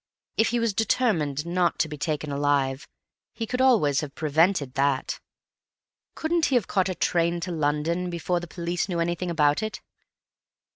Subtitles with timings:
[0.35, 2.87] If he was determined not to be taken alive,
[3.33, 5.19] he could always have prevented that.
[6.15, 9.79] Couldn't he have caught a train to London before the police knew anything about it?"